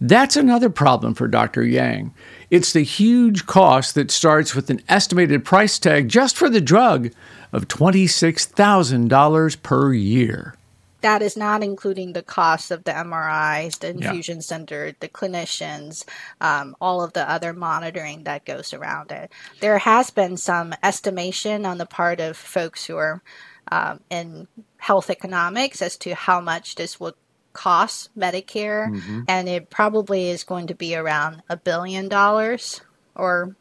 That's 0.00 0.36
another 0.36 0.70
problem 0.70 1.14
for 1.14 1.28
Dr. 1.28 1.62
Yang. 1.62 2.14
It's 2.50 2.72
the 2.72 2.84
huge 2.84 3.44
cost 3.46 3.94
that 3.96 4.10
starts 4.10 4.54
with 4.54 4.70
an 4.70 4.80
estimated 4.88 5.44
price 5.44 5.78
tag 5.78 6.08
just 6.08 6.36
for 6.36 6.48
the 6.48 6.60
drug 6.60 7.10
of 7.52 7.68
$26,000 7.68 9.62
per 9.62 9.92
year 9.92 10.54
that 11.00 11.22
is 11.22 11.36
not 11.36 11.62
including 11.62 12.12
the 12.12 12.22
cost 12.22 12.70
of 12.70 12.84
the 12.84 12.92
MRIs, 12.92 13.78
the 13.78 13.90
infusion 13.90 14.38
yeah. 14.38 14.42
center, 14.42 14.92
the 14.98 15.08
clinicians, 15.08 16.04
um, 16.40 16.76
all 16.80 17.02
of 17.02 17.12
the 17.12 17.28
other 17.30 17.52
monitoring 17.52 18.24
that 18.24 18.44
goes 18.44 18.72
around 18.72 19.12
it. 19.12 19.30
There 19.60 19.78
has 19.78 20.10
been 20.10 20.36
some 20.36 20.74
estimation 20.82 21.64
on 21.64 21.78
the 21.78 21.86
part 21.86 22.20
of 22.20 22.36
folks 22.36 22.84
who 22.86 22.96
are 22.96 23.22
um, 23.70 24.00
in 24.10 24.48
health 24.78 25.10
economics 25.10 25.82
as 25.82 25.96
to 25.98 26.14
how 26.14 26.40
much 26.40 26.74
this 26.74 26.98
would 26.98 27.14
cost 27.52 28.16
Medicare, 28.16 28.88
mm-hmm. 28.88 29.22
and 29.28 29.48
it 29.48 29.70
probably 29.70 30.30
is 30.30 30.44
going 30.44 30.68
to 30.68 30.74
be 30.74 30.94
around 30.94 31.42
a 31.48 31.56
billion 31.56 32.08
dollars 32.08 32.80
or 33.14 33.56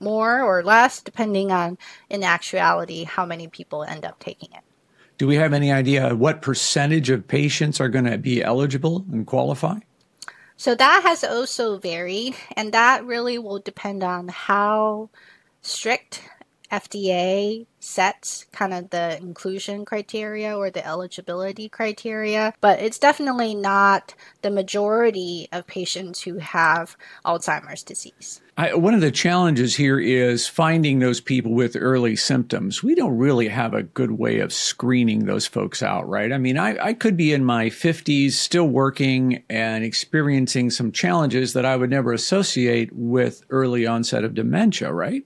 more 0.00 0.42
or 0.42 0.62
less, 0.62 1.00
depending 1.00 1.50
on, 1.50 1.78
in 2.10 2.22
actuality, 2.22 3.04
how 3.04 3.24
many 3.24 3.48
people 3.48 3.84
end 3.84 4.04
up 4.04 4.18
taking 4.18 4.50
it. 4.52 4.63
Do 5.16 5.26
we 5.26 5.36
have 5.36 5.52
any 5.52 5.70
idea 5.70 6.14
what 6.14 6.42
percentage 6.42 7.10
of 7.10 7.28
patients 7.28 7.80
are 7.80 7.88
going 7.88 8.06
to 8.06 8.18
be 8.18 8.42
eligible 8.42 9.04
and 9.12 9.26
qualify? 9.26 9.78
So 10.56 10.74
that 10.74 11.02
has 11.04 11.24
also 11.24 11.78
varied, 11.78 12.34
and 12.56 12.72
that 12.72 13.04
really 13.04 13.38
will 13.38 13.58
depend 13.58 14.02
on 14.02 14.28
how 14.28 15.10
strict 15.62 16.22
FDA 16.74 17.66
sets 17.78 18.46
kind 18.50 18.72
of 18.72 18.90
the 18.90 19.16
inclusion 19.18 19.84
criteria 19.84 20.56
or 20.56 20.70
the 20.70 20.84
eligibility 20.86 21.68
criteria, 21.68 22.54
but 22.60 22.80
it's 22.80 22.98
definitely 22.98 23.54
not 23.54 24.14
the 24.42 24.50
majority 24.50 25.48
of 25.52 25.66
patients 25.66 26.22
who 26.22 26.38
have 26.38 26.96
Alzheimer's 27.24 27.82
disease. 27.82 28.40
I, 28.56 28.74
one 28.74 28.94
of 28.94 29.00
the 29.00 29.10
challenges 29.10 29.74
here 29.74 29.98
is 29.98 30.46
finding 30.46 30.98
those 30.98 31.20
people 31.20 31.52
with 31.52 31.76
early 31.78 32.16
symptoms. 32.16 32.82
We 32.82 32.94
don't 32.94 33.18
really 33.18 33.48
have 33.48 33.74
a 33.74 33.82
good 33.82 34.12
way 34.12 34.38
of 34.38 34.52
screening 34.52 35.26
those 35.26 35.46
folks 35.46 35.82
out, 35.82 36.08
right? 36.08 36.32
I 36.32 36.38
mean, 36.38 36.56
I, 36.56 36.78
I 36.82 36.92
could 36.94 37.16
be 37.16 37.32
in 37.32 37.44
my 37.44 37.66
50s, 37.66 38.32
still 38.32 38.68
working 38.68 39.42
and 39.50 39.84
experiencing 39.84 40.70
some 40.70 40.92
challenges 40.92 41.52
that 41.52 41.64
I 41.64 41.76
would 41.76 41.90
never 41.90 42.12
associate 42.12 42.90
with 42.92 43.42
early 43.50 43.86
onset 43.86 44.24
of 44.24 44.34
dementia, 44.34 44.92
right? 44.92 45.24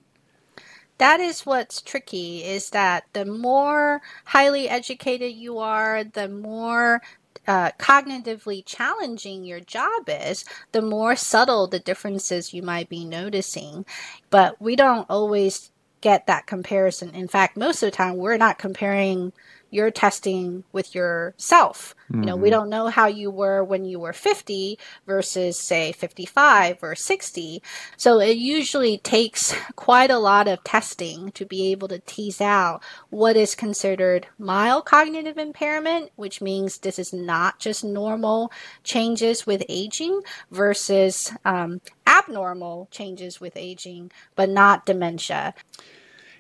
That 0.99 1.21
is 1.21 1.47
what's 1.47 1.81
tricky 1.81 2.45
is 2.45 2.71
that 2.71 3.05
the 3.13 3.25
more 3.25 4.01
highly 4.27 4.69
educated 4.69 5.33
you 5.33 5.59
are, 5.59 6.05
the 6.05 6.29
more 6.29 7.01
uh, 7.47 7.71
cognitively 7.79 8.63
challenging 8.65 9.45
your 9.45 9.61
job 9.61 10.09
is, 10.09 10.45
the 10.73 10.83
more 10.83 11.17
subtle 11.17 11.67
the 11.67 11.79
differences 11.79 12.53
you 12.53 12.63
might 12.63 12.89
be 12.89 13.05
noticing. 13.05 13.87
But 14.29 14.61
we 14.61 14.77
don't 14.77 15.09
always 15.09 15.71
get 16.01 16.27
that 16.27 16.47
comparison. 16.47 17.11
In 17.15 17.29
fact, 17.29 17.57
most 17.57 17.83
of 17.83 17.91
the 17.91 17.97
time, 17.97 18.17
we're 18.17 18.37
not 18.37 18.59
comparing 18.59 19.33
you're 19.71 19.91
testing 19.91 20.65
with 20.73 20.95
yourself. 20.95 21.95
Mm-hmm. 22.11 22.23
You 22.23 22.27
know, 22.27 22.37
we 22.37 22.49
mm-hmm. 22.49 22.59
don't 22.59 22.71
know 22.71 22.89
how 22.89 23.07
you 23.07 23.31
were 23.31 23.63
when 23.63 23.85
you 23.85 24.01
were 24.01 24.13
50 24.13 24.79
versus 25.07 25.59
say 25.59 25.93
55 25.93 26.83
or 26.83 26.95
60. 26.95 27.63
So 27.97 28.19
it 28.21 28.37
usually 28.37 28.99
takes 28.99 29.55
quite 29.77 30.11
a 30.11 30.19
lot 30.19 30.49
of 30.49 30.65
testing 30.65 31.31
to 31.33 31.45
be 31.45 31.71
able 31.73 31.89
to 31.89 31.99
tease 32.01 32.41
out 32.41 32.83
what 33.11 33.37
is 33.37 33.55
considered 33.55 34.27
mild 34.39 34.87
cognitive 34.87 35.39
impairment, 35.39 36.11
which 36.17 36.41
means 36.41 36.79
this 36.79 36.99
is 36.99 37.13
not 37.13 37.59
just 37.59 37.85
normal 37.85 38.51
changes 38.85 39.47
with 39.47 39.63
aging 39.69 40.21
versus 40.51 41.33
um, 41.45 41.81
abnormal 42.07 42.89
changes 42.91 43.41
with 43.41 43.57
aging, 43.57 44.11
but 44.35 44.49
not 44.49 44.87
dementia. 44.87 45.55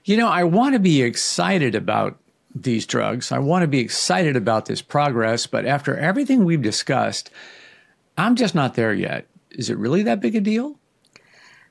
You 0.04 0.16
know, 0.16 0.28
I 0.28 0.44
want 0.44 0.72
to 0.72 0.78
be 0.78 1.02
excited 1.02 1.74
about 1.74 2.18
these 2.54 2.86
drugs. 2.86 3.30
I 3.32 3.38
want 3.38 3.62
to 3.62 3.68
be 3.68 3.80
excited 3.80 4.36
about 4.36 4.66
this 4.66 4.82
progress, 4.82 5.46
but 5.46 5.66
after 5.66 5.96
everything 5.96 6.44
we've 6.44 6.62
discussed, 6.62 7.30
I'm 8.16 8.36
just 8.36 8.54
not 8.54 8.74
there 8.74 8.94
yet. 8.94 9.26
Is 9.50 9.70
it 9.70 9.78
really 9.78 10.02
that 10.04 10.20
big 10.20 10.34
a 10.34 10.40
deal? 10.40 10.78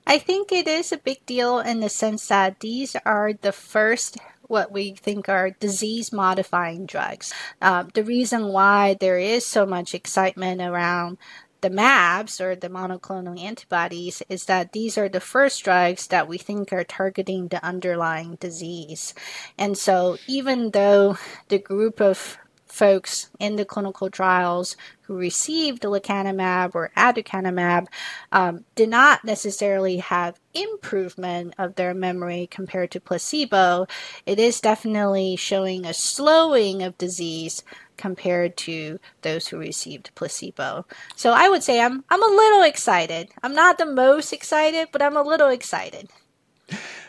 I 0.05 0.17
think 0.17 0.51
it 0.51 0.67
is 0.67 0.91
a 0.91 0.97
big 0.97 1.25
deal 1.25 1.59
in 1.59 1.81
the 1.81 1.89
sense 1.89 2.27
that 2.29 2.61
these 2.61 2.95
are 3.05 3.33
the 3.33 3.51
first 3.51 4.17
what 4.47 4.71
we 4.71 4.91
think 4.91 5.27
are 5.27 5.51
disease 5.51 6.13
modifying 6.13 6.85
drugs. 6.85 7.33
Uh, 7.61 7.83
the 7.93 8.03
reason 8.03 8.47
why 8.47 8.95
there 8.99 9.19
is 9.19 9.45
so 9.45 9.65
much 9.65 9.93
excitement 9.93 10.61
around 10.61 11.17
the 11.61 11.69
MABs 11.69 12.39
or 12.39 12.55
the 12.55 12.69
monoclonal 12.69 13.39
antibodies 13.39 14.21
is 14.29 14.45
that 14.45 14.73
these 14.73 14.97
are 14.97 15.09
the 15.09 15.19
first 15.19 15.63
drugs 15.63 16.07
that 16.07 16.27
we 16.27 16.37
think 16.37 16.71
are 16.71 16.83
targeting 16.83 17.47
the 17.47 17.63
underlying 17.63 18.35
disease. 18.35 19.13
And 19.57 19.77
so, 19.77 20.17
even 20.27 20.71
though 20.71 21.17
the 21.49 21.59
group 21.59 21.99
of 21.99 22.37
folks 22.67 23.29
in 23.39 23.55
the 23.55 23.65
clinical 23.65 24.09
trials 24.09 24.75
who 25.03 25.15
received 25.15 25.83
lecanemab 25.83 26.75
or 26.75 26.91
aducanumab 26.97 27.87
um, 28.31 28.65
did 28.75 28.89
not 28.89 29.23
necessarily 29.23 29.97
have 29.97 30.39
improvement 30.53 31.53
of 31.57 31.75
their 31.75 31.93
memory 31.93 32.47
compared 32.51 32.91
to 32.91 32.99
placebo, 32.99 33.87
it 34.25 34.39
is 34.39 34.61
definitely 34.61 35.35
showing 35.35 35.85
a 35.85 35.93
slowing 35.93 36.83
of 36.83 36.97
disease 36.97 37.63
compared 37.97 38.55
to 38.57 38.99
those 39.21 39.47
who 39.47 39.57
received 39.57 40.11
placebo. 40.15 40.85
So 41.15 41.31
I 41.31 41.49
would 41.49 41.63
say 41.63 41.81
I'm 41.81 42.03
I'm 42.09 42.23
a 42.23 42.35
little 42.35 42.63
excited. 42.63 43.29
I'm 43.43 43.53
not 43.53 43.77
the 43.77 43.85
most 43.85 44.31
excited, 44.31 44.89
but 44.91 45.01
I'm 45.01 45.17
a 45.17 45.23
little 45.23 45.49
excited. 45.49 46.09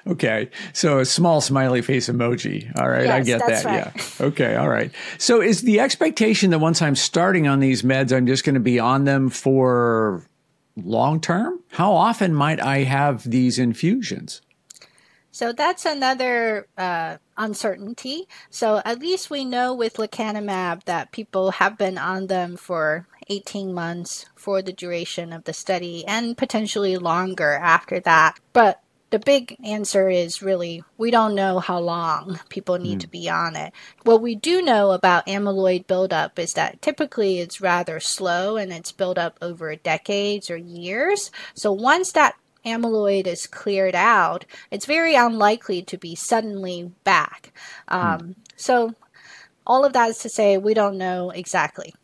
Okay. 0.06 0.48
So 0.72 1.00
a 1.00 1.04
small 1.04 1.40
smiley 1.40 1.82
face 1.82 2.08
emoji. 2.08 2.72
All 2.80 2.88
right. 2.88 3.04
Yes, 3.04 3.14
I 3.14 3.22
get 3.22 3.46
that. 3.46 3.64
Right. 3.64 3.92
Yeah. 3.94 4.02
Okay. 4.28 4.56
All 4.56 4.68
right. 4.68 4.90
So 5.18 5.40
is 5.40 5.62
the 5.62 5.80
expectation 5.80 6.50
that 6.50 6.58
once 6.58 6.82
I'm 6.82 6.96
starting 6.96 7.46
on 7.46 7.60
these 7.60 7.82
meds, 7.82 8.16
I'm 8.16 8.26
just 8.26 8.44
going 8.44 8.54
to 8.54 8.60
be 8.60 8.80
on 8.80 9.04
them 9.04 9.28
for 9.28 10.24
long 10.76 11.20
term? 11.20 11.60
How 11.70 11.92
often 11.92 12.34
might 12.34 12.60
I 12.60 12.84
have 12.84 13.28
these 13.28 13.58
infusions? 13.58 14.40
So 15.38 15.52
that's 15.52 15.86
another 15.86 16.66
uh, 16.76 17.18
uncertainty. 17.36 18.26
So 18.50 18.82
at 18.84 18.98
least 18.98 19.30
we 19.30 19.44
know 19.44 19.72
with 19.72 19.94
lecanemab 19.94 20.82
that 20.86 21.12
people 21.12 21.52
have 21.52 21.78
been 21.78 21.96
on 21.96 22.26
them 22.26 22.56
for 22.56 23.06
18 23.28 23.72
months 23.72 24.26
for 24.34 24.62
the 24.62 24.72
duration 24.72 25.32
of 25.32 25.44
the 25.44 25.52
study 25.52 26.04
and 26.08 26.36
potentially 26.36 26.96
longer 26.96 27.52
after 27.52 28.00
that. 28.00 28.40
But 28.52 28.82
the 29.10 29.20
big 29.20 29.56
answer 29.64 30.10
is 30.10 30.42
really 30.42 30.82
we 30.96 31.12
don't 31.12 31.36
know 31.36 31.60
how 31.60 31.78
long 31.78 32.40
people 32.48 32.76
need 32.76 32.98
mm. 32.98 33.02
to 33.02 33.08
be 33.08 33.30
on 33.30 33.54
it. 33.54 33.72
What 34.02 34.20
we 34.20 34.34
do 34.34 34.60
know 34.60 34.90
about 34.90 35.28
amyloid 35.28 35.86
buildup 35.86 36.40
is 36.40 36.54
that 36.54 36.82
typically 36.82 37.38
it's 37.38 37.60
rather 37.60 38.00
slow 38.00 38.56
and 38.56 38.72
it's 38.72 38.90
built 38.90 39.18
up 39.18 39.38
over 39.40 39.76
decades 39.76 40.50
or 40.50 40.56
years. 40.56 41.30
So 41.54 41.70
once 41.70 42.10
that 42.12 42.34
amyloid 42.64 43.26
is 43.26 43.46
cleared 43.46 43.94
out, 43.94 44.44
it's 44.70 44.86
very 44.86 45.14
unlikely 45.14 45.82
to 45.82 45.96
be 45.96 46.14
suddenly 46.14 46.92
back. 47.04 47.52
Um. 47.88 48.36
So, 48.56 48.94
all 49.66 49.84
of 49.84 49.92
that 49.92 50.10
is 50.10 50.18
to 50.20 50.28
say, 50.28 50.58
we 50.58 50.74
don't 50.74 50.98
know 50.98 51.30
exactly. 51.30 51.94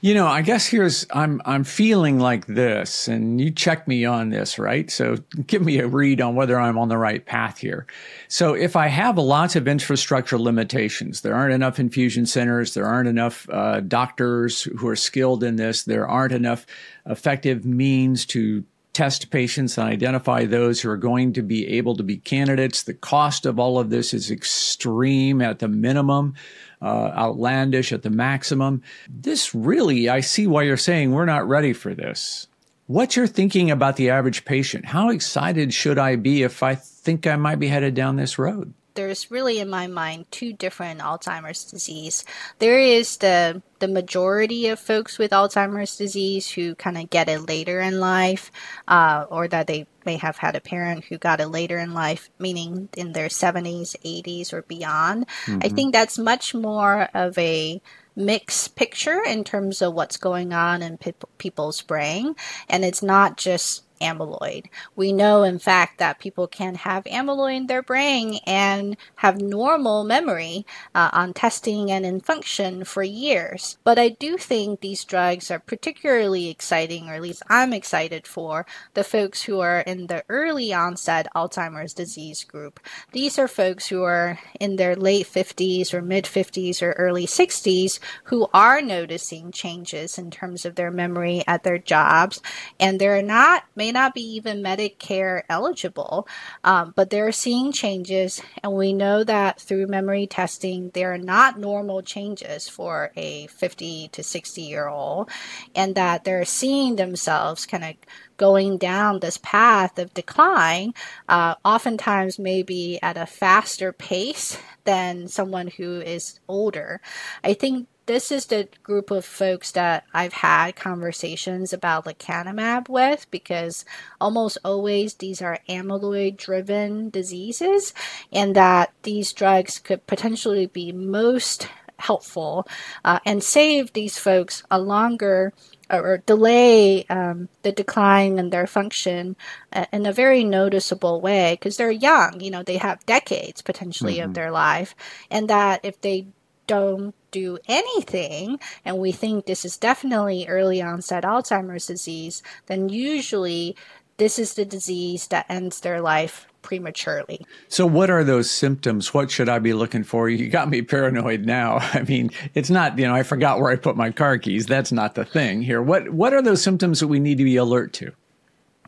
You 0.00 0.14
know, 0.14 0.28
I 0.28 0.42
guess 0.42 0.68
here's 0.68 1.06
I'm 1.10 1.42
I'm 1.44 1.64
feeling 1.64 2.20
like 2.20 2.46
this, 2.46 3.08
and 3.08 3.40
you 3.40 3.50
check 3.50 3.88
me 3.88 4.04
on 4.04 4.30
this, 4.30 4.56
right? 4.56 4.88
So 4.92 5.16
give 5.48 5.62
me 5.62 5.78
a 5.78 5.88
read 5.88 6.20
on 6.20 6.36
whether 6.36 6.58
I'm 6.58 6.78
on 6.78 6.88
the 6.88 6.96
right 6.96 7.26
path 7.26 7.58
here. 7.58 7.84
So 8.28 8.54
if 8.54 8.76
I 8.76 8.86
have 8.86 9.18
lots 9.18 9.56
of 9.56 9.66
infrastructure 9.66 10.38
limitations, 10.38 11.22
there 11.22 11.34
aren't 11.34 11.52
enough 11.52 11.80
infusion 11.80 12.26
centers, 12.26 12.74
there 12.74 12.86
aren't 12.86 13.08
enough 13.08 13.48
uh, 13.50 13.80
doctors 13.80 14.62
who 14.62 14.86
are 14.86 14.94
skilled 14.94 15.42
in 15.42 15.56
this, 15.56 15.82
there 15.82 16.06
aren't 16.06 16.32
enough 16.32 16.64
effective 17.04 17.64
means 17.64 18.24
to 18.26 18.62
test 18.98 19.30
patients 19.30 19.78
and 19.78 19.88
identify 19.88 20.44
those 20.44 20.80
who 20.80 20.90
are 20.90 20.96
going 20.96 21.32
to 21.32 21.40
be 21.40 21.68
able 21.68 21.94
to 21.94 22.02
be 22.02 22.16
candidates. 22.16 22.82
The 22.82 22.94
cost 22.94 23.46
of 23.46 23.56
all 23.56 23.78
of 23.78 23.90
this 23.90 24.12
is 24.12 24.28
extreme 24.28 25.40
at 25.40 25.60
the 25.60 25.68
minimum, 25.68 26.34
uh, 26.82 27.12
outlandish 27.14 27.92
at 27.92 28.02
the 28.02 28.10
maximum. 28.10 28.82
This 29.08 29.54
really, 29.54 30.08
I 30.08 30.18
see 30.18 30.48
why 30.48 30.64
you're 30.64 30.76
saying 30.76 31.12
we're 31.12 31.26
not 31.26 31.46
ready 31.46 31.72
for 31.72 31.94
this. 31.94 32.48
What's 32.88 33.14
your 33.14 33.28
thinking 33.28 33.70
about 33.70 33.94
the 33.94 34.10
average 34.10 34.44
patient? 34.44 34.86
How 34.86 35.10
excited 35.10 35.72
should 35.72 35.96
I 35.96 36.16
be 36.16 36.42
if 36.42 36.64
I 36.64 36.74
think 36.74 37.24
I 37.24 37.36
might 37.36 37.60
be 37.60 37.68
headed 37.68 37.94
down 37.94 38.16
this 38.16 38.36
road? 38.36 38.74
There's 38.98 39.30
really 39.30 39.60
in 39.60 39.70
my 39.70 39.86
mind 39.86 40.26
two 40.32 40.52
different 40.52 40.98
Alzheimer's 40.98 41.62
disease. 41.62 42.24
There 42.58 42.80
is 42.80 43.18
the 43.18 43.62
the 43.78 43.86
majority 43.86 44.66
of 44.66 44.80
folks 44.80 45.18
with 45.18 45.30
Alzheimer's 45.30 45.96
disease 45.96 46.50
who 46.50 46.74
kind 46.74 46.98
of 46.98 47.08
get 47.08 47.28
it 47.28 47.48
later 47.48 47.80
in 47.80 48.00
life, 48.00 48.50
uh, 48.88 49.26
or 49.30 49.46
that 49.46 49.68
they 49.68 49.86
may 50.04 50.16
have 50.16 50.38
had 50.38 50.56
a 50.56 50.60
parent 50.60 51.04
who 51.04 51.16
got 51.16 51.38
it 51.40 51.46
later 51.46 51.78
in 51.78 51.94
life, 51.94 52.28
meaning 52.40 52.88
in 52.96 53.12
their 53.12 53.28
70s, 53.28 53.94
80s, 54.04 54.52
or 54.52 54.62
beyond. 54.62 55.28
Mm-hmm. 55.46 55.60
I 55.62 55.68
think 55.68 55.92
that's 55.92 56.18
much 56.18 56.52
more 56.52 57.08
of 57.14 57.38
a 57.38 57.80
mixed 58.16 58.74
picture 58.74 59.22
in 59.24 59.44
terms 59.44 59.80
of 59.80 59.94
what's 59.94 60.16
going 60.16 60.52
on 60.52 60.82
in 60.82 60.98
pe- 60.98 61.12
people's 61.38 61.82
brain, 61.82 62.34
and 62.68 62.84
it's 62.84 63.02
not 63.02 63.36
just 63.36 63.84
amyloid. 64.00 64.66
We 64.96 65.12
know, 65.12 65.42
in 65.42 65.58
fact, 65.58 65.98
that 65.98 66.18
people 66.18 66.46
can 66.46 66.74
have 66.76 67.04
amyloid 67.04 67.56
in 67.56 67.66
their 67.66 67.82
brain 67.82 68.40
and 68.46 68.96
have 69.16 69.40
normal 69.40 70.04
memory 70.04 70.66
uh, 70.94 71.10
on 71.12 71.32
testing 71.32 71.90
and 71.90 72.04
in 72.04 72.20
function 72.20 72.84
for 72.84 73.02
years. 73.02 73.78
But 73.84 73.98
I 73.98 74.10
do 74.10 74.36
think 74.36 74.80
these 74.80 75.04
drugs 75.04 75.50
are 75.50 75.58
particularly 75.58 76.48
exciting, 76.48 77.08
or 77.08 77.14
at 77.14 77.22
least 77.22 77.42
I'm 77.48 77.72
excited 77.72 78.26
for, 78.26 78.66
the 78.94 79.04
folks 79.04 79.42
who 79.42 79.60
are 79.60 79.80
in 79.80 80.06
the 80.06 80.24
early 80.28 80.72
onset 80.72 81.26
Alzheimer's 81.34 81.94
disease 81.94 82.44
group. 82.44 82.80
These 83.12 83.38
are 83.38 83.48
folks 83.48 83.88
who 83.88 84.02
are 84.02 84.38
in 84.60 84.76
their 84.76 84.96
late 84.96 85.26
50s 85.26 85.92
or 85.92 86.02
mid 86.02 86.24
50s 86.24 86.82
or 86.82 86.92
early 86.92 87.26
60s 87.26 87.98
who 88.24 88.48
are 88.52 88.80
noticing 88.80 89.52
changes 89.52 90.18
in 90.18 90.30
terms 90.30 90.64
of 90.64 90.74
their 90.74 90.90
memory 90.90 91.42
at 91.46 91.64
their 91.64 91.78
jobs, 91.78 92.40
and 92.78 93.00
they're 93.00 93.22
not 93.22 93.64
may 93.88 93.92
not 93.92 94.12
be 94.12 94.20
even 94.20 94.62
Medicare 94.62 95.44
eligible, 95.48 96.28
um, 96.62 96.92
but 96.94 97.08
they're 97.08 97.32
seeing 97.32 97.72
changes, 97.72 98.42
and 98.62 98.74
we 98.74 98.92
know 98.92 99.24
that 99.24 99.58
through 99.58 99.86
memory 99.86 100.26
testing, 100.26 100.90
they 100.92 101.04
are 101.04 101.16
not 101.16 101.58
normal 101.58 102.02
changes 102.02 102.68
for 102.68 103.10
a 103.16 103.46
50 103.46 104.08
to 104.08 104.22
60 104.22 104.60
year 104.60 104.88
old, 104.88 105.30
and 105.74 105.94
that 105.94 106.24
they're 106.24 106.44
seeing 106.44 106.96
themselves 106.96 107.64
kind 107.64 107.82
of 107.84 107.94
going 108.36 108.76
down 108.76 109.20
this 109.20 109.38
path 109.38 109.98
of 109.98 110.12
decline, 110.12 110.92
uh, 111.26 111.54
oftentimes 111.64 112.38
maybe 112.38 112.98
at 113.02 113.16
a 113.16 113.24
faster 113.24 113.90
pace 113.90 114.58
than 114.84 115.28
someone 115.28 115.68
who 115.68 116.02
is 116.02 116.40
older. 116.46 117.00
I 117.42 117.54
think 117.54 117.88
this 118.08 118.32
is 118.32 118.46
the 118.46 118.66
group 118.82 119.10
of 119.10 119.22
folks 119.22 119.70
that 119.72 120.04
I've 120.14 120.32
had 120.32 120.74
conversations 120.74 121.74
about 121.74 122.06
lecanemab 122.06 122.88
with 122.88 123.30
because 123.30 123.84
almost 124.18 124.56
always 124.64 125.14
these 125.14 125.42
are 125.42 125.58
amyloid 125.68 126.38
driven 126.38 127.10
diseases 127.10 127.92
and 128.32 128.56
that 128.56 128.94
these 129.02 129.34
drugs 129.34 129.78
could 129.78 130.06
potentially 130.06 130.66
be 130.66 130.90
most 130.90 131.68
helpful 131.98 132.66
uh, 133.04 133.18
and 133.26 133.42
save 133.42 133.92
these 133.92 134.18
folks 134.18 134.62
a 134.70 134.80
longer 134.80 135.52
or 135.90 136.22
delay 136.26 137.04
um, 137.06 137.48
the 137.62 137.72
decline 137.72 138.38
in 138.38 138.50
their 138.50 138.66
function 138.66 139.36
uh, 139.72 139.84
in 139.92 140.06
a 140.06 140.12
very 140.12 140.44
noticeable 140.44 141.20
way 141.20 141.54
because 141.54 141.76
they're 141.76 141.90
young 141.90 142.40
you 142.40 142.50
know 142.50 142.62
they 142.62 142.76
have 142.76 143.04
decades 143.04 143.60
potentially 143.60 144.16
mm-hmm. 144.16 144.28
of 144.30 144.34
their 144.34 144.50
life 144.50 144.94
and 145.30 145.50
that 145.50 145.80
if 145.82 146.00
they 146.00 146.26
don't 146.68 147.14
do 147.32 147.58
anything, 147.66 148.60
and 148.84 148.98
we 148.98 149.10
think 149.10 149.46
this 149.46 149.64
is 149.64 149.76
definitely 149.76 150.46
early 150.46 150.80
onset 150.80 151.24
Alzheimer's 151.24 151.86
disease, 151.86 152.42
then 152.66 152.88
usually 152.88 153.74
this 154.18 154.38
is 154.38 154.54
the 154.54 154.64
disease 154.64 155.26
that 155.28 155.46
ends 155.48 155.80
their 155.80 156.00
life 156.00 156.46
prematurely. 156.62 157.46
So, 157.68 157.86
what 157.86 158.10
are 158.10 158.24
those 158.24 158.50
symptoms? 158.50 159.14
What 159.14 159.30
should 159.30 159.48
I 159.48 159.58
be 159.58 159.72
looking 159.72 160.04
for? 160.04 160.28
You 160.28 160.48
got 160.48 160.68
me 160.68 160.82
paranoid 160.82 161.44
now. 161.44 161.78
I 161.94 162.02
mean, 162.02 162.30
it's 162.54 162.70
not, 162.70 162.98
you 162.98 163.06
know, 163.06 163.14
I 163.14 163.22
forgot 163.22 163.60
where 163.60 163.70
I 163.70 163.76
put 163.76 163.96
my 163.96 164.10
car 164.10 164.38
keys. 164.38 164.66
That's 164.66 164.92
not 164.92 165.14
the 165.14 165.24
thing 165.24 165.62
here. 165.62 165.82
What 165.82 166.10
What 166.10 166.34
are 166.34 166.42
those 166.42 166.62
symptoms 166.62 167.00
that 167.00 167.08
we 167.08 167.20
need 167.20 167.38
to 167.38 167.44
be 167.44 167.56
alert 167.56 167.92
to? 167.94 168.12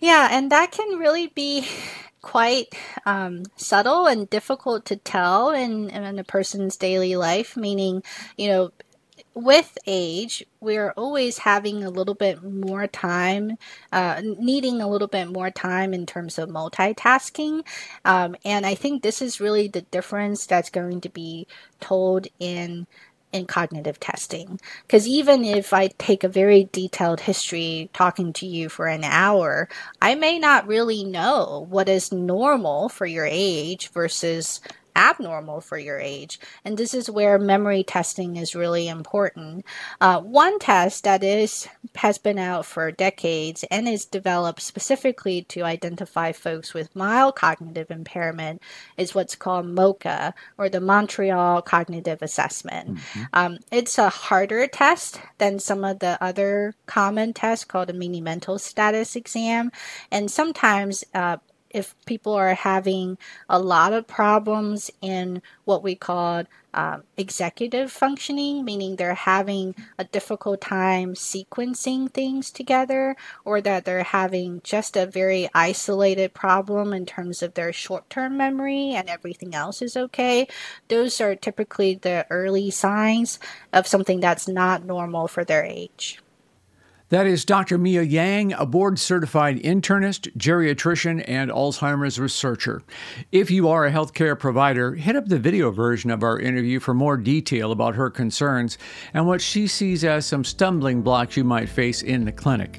Yeah, 0.01 0.29
and 0.31 0.51
that 0.51 0.73
can 0.73 0.99
really 0.99 1.29
be 1.29 1.67
quite 2.23 2.75
um, 3.07 3.45
subtle 3.57 4.07
and 4.07 4.29
difficult 4.29 4.85
to 4.87 4.97
tell 4.97 5.51
in, 5.51 5.91
in 5.91 6.19
a 6.19 6.25
person's 6.25 6.77
daily 6.77 7.17
life, 7.17 7.57
meaning, 7.57 8.03
you 8.37 8.49
know, 8.49 8.71
with 9.35 9.79
age, 9.87 10.45
we're 10.61 10.91
always 10.93 11.39
having 11.39 11.85
a 11.85 11.91
little 11.91 12.15
bit 12.15 12.43
more 12.43 12.87
time, 12.87 13.57
uh, 13.93 14.21
needing 14.39 14.81
a 14.81 14.89
little 14.89 15.09
bit 15.09 15.29
more 15.29 15.51
time 15.51 15.95
in 15.95 16.05
terms 16.05 16.39
of 16.39 16.49
multitasking. 16.49 17.65
Um, 18.05 18.37
and 18.45 18.67
I 18.67 18.75
think 18.75 19.03
this 19.03 19.23
is 19.23 19.41
really 19.41 19.69
the 19.69 19.83
difference 19.83 20.47
that's 20.47 20.71
going 20.71 21.01
to 21.03 21.09
be 21.09 21.47
told 21.79 22.27
in 22.39 22.87
in 23.33 23.47
cognitive 23.47 24.01
testing. 24.01 24.61
Because 24.87 25.07
even 25.07 25.45
if 25.45 25.73
I 25.73 25.89
take 25.99 26.25
a 26.25 26.29
very 26.29 26.69
detailed 26.73 27.21
history 27.21 27.91
talking 27.93 28.33
to 28.35 28.47
you 28.47 28.69
for 28.69 28.87
an 28.87 29.05
hour, 29.05 29.69
I 30.03 30.15
may 30.15 30.39
not 30.39 30.67
really 30.67 31.05
know 31.05 31.67
what 31.69 31.89
is 31.89 32.13
normal 32.13 32.89
for 32.89 33.07
your 33.07 33.29
age 33.31 33.91
versus 33.91 34.61
abnormal 34.97 35.61
for 35.61 35.79
your 35.79 35.99
age. 35.99 36.39
And 36.65 36.77
this 36.77 36.95
is 36.95 37.11
where 37.11 37.39
memory 37.39 37.83
testing 37.83 38.37
is 38.37 38.55
really 38.55 38.89
important. 38.89 39.65
Uh, 40.01 40.21
one 40.21 40.59
test 40.59 41.05
that 41.05 41.23
is 41.23 41.69
has 41.97 42.19
been 42.19 42.39
out 42.39 42.67
for 42.67 42.91
decades 42.93 43.65
and 43.71 43.89
is 43.89 44.05
developed 44.05 44.61
specifically 44.61 45.43
to 45.43 45.63
identify 45.63 46.33
folks 46.33 46.73
with 46.75 46.95
mild 46.95 47.37
cognitive 47.37 47.91
impairment 47.91 48.63
is 48.97 49.15
what's 49.15 49.35
called 49.35 49.67
MoCA 49.67 50.35
or 50.59 50.69
the 50.69 50.81
Montreal 50.81 51.63
Cognitive 51.63 52.23
Assessment. 52.23 52.95
Mm-hmm. 52.97 53.23
Um, 53.33 53.59
it's 53.73 53.99
a 53.99 54.09
harder 54.09 54.67
test 54.67 55.21
than 55.39 55.59
some 55.59 55.85
of 55.85 55.99
the 55.99 56.23
other 56.23 56.75
common 56.87 57.33
tests 57.33 57.65
called 57.65 57.91
a 57.91 57.95
mini 57.95 58.21
mental 58.21 58.59
status 58.59 59.17
exam, 59.17 59.73
and 60.11 60.31
sometimes 60.31 61.05
uh, 61.15 61.39
if 61.71 61.95
people 62.07 62.33
are 62.35 62.55
having 62.55 63.19
a 63.49 63.59
lot 63.59 63.93
of 63.93 64.07
problems 64.07 64.91
in 65.01 65.43
what 65.65 65.83
we 65.83 65.95
call 65.95 66.45
um, 66.73 67.03
executive 67.17 67.91
functioning, 67.91 68.65
meaning 68.65 68.97
they're 68.97 69.15
having 69.15 69.75
a 69.99 70.05
difficult 70.05 70.61
time 70.61 71.15
sequencing 71.15 72.11
things 72.11 72.51
together, 72.51 73.17
or 73.45 73.61
that 73.61 73.85
they're 73.85 74.05
having 74.05 74.61
just 74.63 74.97
a 74.97 75.07
very 75.07 75.49
isolated 75.55 76.33
problem 76.35 76.93
in 76.93 77.07
terms 77.07 77.43
of 77.43 77.55
their 77.55 77.73
short 77.73 78.09
term 78.09 78.37
memory 78.37 78.93
and 78.93 79.09
everything 79.09 79.55
else 79.55 79.83
is 79.83 79.97
okay, 79.97 80.47
those 80.89 81.21
are 81.21 81.35
typically 81.35 81.95
the 81.95 82.27
early 82.31 82.71
signs 82.71 83.39
of 83.73 83.87
something 83.87 84.21
that's 84.21 84.47
not 84.47 84.85
normal 84.85 85.27
for 85.27 85.45
their 85.45 85.65
age. 85.65 86.21
That 87.11 87.27
is 87.27 87.45
Dr. 87.45 87.77
Mia 87.77 88.03
Yang, 88.03 88.53
a 88.53 88.65
board 88.65 88.97
certified 88.97 89.61
internist, 89.65 90.33
geriatrician, 90.37 91.25
and 91.27 91.51
Alzheimer's 91.51 92.21
researcher. 92.21 92.85
If 93.33 93.51
you 93.51 93.69
are 93.69 93.85
a 93.85 93.91
healthcare 93.91 94.39
provider, 94.39 94.95
hit 94.95 95.17
up 95.17 95.27
the 95.27 95.41
video 95.41 95.73
version 95.73 96.13
of 96.13 96.23
our 96.23 96.39
interview 96.39 96.79
for 96.79 96.95
more 96.95 97.17
detail 97.17 97.73
about 97.73 97.97
her 97.97 98.11
concerns 98.11 98.79
and 99.13 99.27
what 99.27 99.41
she 99.41 99.67
sees 99.67 100.05
as 100.05 100.25
some 100.25 100.45
stumbling 100.45 101.03
blocks 101.03 101.37
you 101.37 101.43
might 101.43 101.69
face 101.69 102.01
in 102.01 102.27
the 102.27 102.31
clinic. 102.31 102.79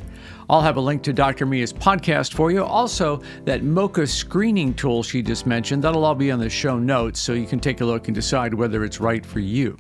I'll 0.51 0.59
have 0.59 0.75
a 0.75 0.81
link 0.81 1.01
to 1.03 1.13
Dr. 1.13 1.45
Mia's 1.45 1.71
podcast 1.71 2.33
for 2.33 2.51
you. 2.51 2.61
Also, 2.61 3.21
that 3.45 3.61
MoCA 3.61 4.05
screening 4.05 4.73
tool 4.73 5.01
she 5.01 5.21
just 5.21 5.47
mentioned, 5.47 5.81
that'll 5.81 6.03
all 6.03 6.13
be 6.13 6.29
on 6.29 6.39
the 6.39 6.49
show 6.49 6.77
notes 6.77 7.21
so 7.21 7.31
you 7.31 7.47
can 7.47 7.61
take 7.61 7.79
a 7.79 7.85
look 7.85 8.09
and 8.09 8.15
decide 8.15 8.53
whether 8.53 8.83
it's 8.83 8.99
right 8.99 9.25
for 9.25 9.39
you. 9.39 9.77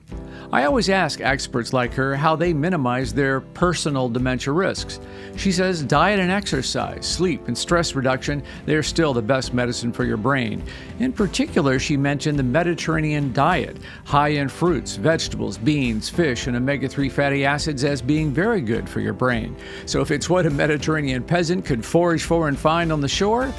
I 0.53 0.63
always 0.63 0.89
ask 0.89 1.21
experts 1.21 1.71
like 1.71 1.93
her 1.93 2.15
how 2.15 2.37
they 2.37 2.53
minimize 2.53 3.13
their 3.13 3.41
personal 3.41 4.09
dementia 4.09 4.53
risks. 4.53 4.99
She 5.37 5.51
says 5.51 5.83
diet 5.83 6.19
and 6.19 6.31
exercise, 6.31 7.05
sleep, 7.05 7.47
and 7.47 7.57
stress 7.57 7.93
reduction, 7.93 8.43
they're 8.65 8.83
still 8.83 9.13
the 9.13 9.21
best 9.21 9.53
medicine 9.53 9.91
for 9.93 10.03
your 10.05 10.17
brain. 10.17 10.63
In 10.99 11.13
particular, 11.13 11.79
she 11.79 11.95
mentioned 11.95 12.37
the 12.37 12.43
Mediterranean 12.43 13.31
diet, 13.33 13.77
high 14.05 14.29
in 14.29 14.49
fruits, 14.49 14.95
vegetables, 14.95 15.57
beans, 15.57 16.09
fish, 16.09 16.47
and 16.47 16.55
omega 16.55 16.87
3 16.87 17.09
fatty 17.09 17.45
acids 17.45 17.83
as 17.83 18.01
being 18.01 18.31
very 18.31 18.61
good 18.61 18.89
for 18.89 18.99
your 18.99 19.13
brain. 19.13 19.55
So 19.85 20.01
if 20.01 20.11
it's 20.11 20.29
what 20.29 20.45
Mediterranean 20.61 21.23
peasant 21.23 21.65
could 21.65 21.83
forage 21.83 22.21
for 22.21 22.47
and 22.47 22.55
find 22.55 22.91
on 22.91 23.01
the 23.01 23.07
shore, 23.07 23.51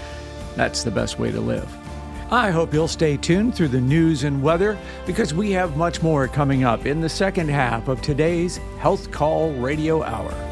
that's 0.55 0.85
the 0.85 0.91
best 0.93 1.19
way 1.19 1.33
to 1.33 1.41
live. 1.41 1.69
I 2.31 2.53
hope 2.53 2.73
you'll 2.73 2.87
stay 2.87 3.17
tuned 3.17 3.57
through 3.57 3.69
the 3.69 3.81
news 3.81 4.23
and 4.23 4.41
weather 4.41 4.79
because 5.05 5.35
we 5.35 5.51
have 5.51 5.77
much 5.77 6.01
more 6.01 6.29
coming 6.29 6.62
up 6.62 6.87
in 6.87 7.01
the 7.01 7.09
second 7.09 7.49
half 7.51 7.88
of 7.88 8.01
today's 8.03 8.59
Health 8.79 9.11
Call 9.11 9.51
Radio 9.55 10.05
Hour. 10.05 10.52